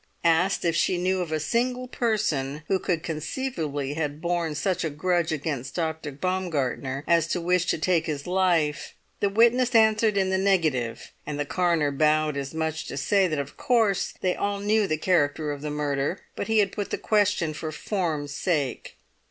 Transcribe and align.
Asked 0.23 0.65
if 0.65 0.75
she 0.75 0.97
knew 0.97 1.21
of 1.21 1.31
a 1.31 1.39
single 1.39 1.87
person 1.87 2.63
who 2.67 2.79
could 2.79 3.03
conceivably 3.03 3.93
have 3.93 4.19
borne 4.19 4.55
such 4.55 4.83
a 4.83 4.89
grudge 4.89 5.31
against 5.31 5.75
Dr. 5.75 6.11
Baumgartner 6.11 7.03
as 7.07 7.27
to 7.27 7.39
wish 7.39 7.67
to 7.67 7.77
take 7.77 8.07
his 8.07 8.25
life, 8.25 8.95
the 9.19 9.29
witness 9.29 9.75
answered 9.75 10.17
in 10.17 10.31
the 10.31 10.39
negative, 10.39 11.11
and 11.27 11.39
the 11.39 11.45
coroner 11.45 11.91
bowed 11.91 12.35
as 12.35 12.51
much 12.51 12.77
as 12.81 12.87
to 12.87 12.97
say 12.97 13.27
that 13.27 13.37
of 13.37 13.57
course 13.57 14.15
they 14.21 14.35
all 14.35 14.57
knew 14.59 14.87
the 14.87 14.97
character 14.97 15.51
of 15.51 15.61
the 15.61 15.69
murder, 15.69 16.21
but 16.35 16.47
he 16.47 16.57
had 16.57 16.71
put 16.71 16.89
the 16.89 16.97
question 16.97 17.53
for 17.53 17.71
form's 17.71 18.33
sake. 18.33 18.97